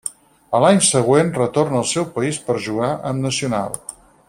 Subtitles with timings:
[0.59, 3.79] A l'any següent retorna al seu país per jugar amb Nacional.